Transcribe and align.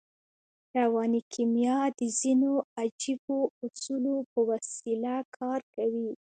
رواني 0.81 1.21
کیمیا 1.33 1.79
د 1.99 2.01
ځينو 2.19 2.51
عجیبو 2.79 3.39
اصولو 3.65 4.15
په 4.31 4.39
وسیله 4.49 5.15
کار 5.37 5.59
کوي 5.75 6.11